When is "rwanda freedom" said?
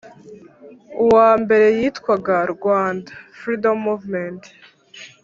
2.53-3.77